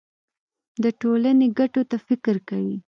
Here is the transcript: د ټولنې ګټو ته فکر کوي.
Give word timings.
د 0.83 0.85
ټولنې 1.01 1.47
ګټو 1.59 1.81
ته 1.89 1.97
فکر 2.07 2.35
کوي. 2.49 2.77